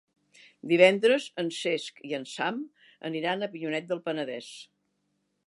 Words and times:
Divendres 0.69 1.27
en 1.43 1.51
Cesc 1.57 2.01
i 2.13 2.15
en 2.21 2.25
Sam 2.31 2.59
aniran 3.11 3.45
a 3.45 3.51
Avinyonet 3.53 3.91
del 3.93 4.03
Penedès. 4.09 4.51